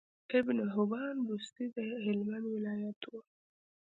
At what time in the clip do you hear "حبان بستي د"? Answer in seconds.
0.73-1.77